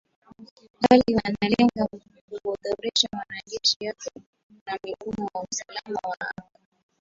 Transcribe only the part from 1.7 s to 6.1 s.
kudhoofisha majeshi yake na mfumo wa usalama